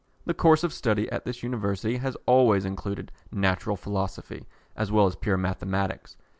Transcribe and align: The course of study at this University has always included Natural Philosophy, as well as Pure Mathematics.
The 0.25 0.33
course 0.33 0.63
of 0.63 0.73
study 0.73 1.07
at 1.11 1.25
this 1.25 1.43
University 1.43 1.97
has 1.97 2.17
always 2.25 2.65
included 2.65 3.11
Natural 3.31 3.75
Philosophy, 3.77 4.47
as 4.75 4.91
well 4.91 5.05
as 5.05 5.15
Pure 5.15 5.37
Mathematics. 5.37 6.17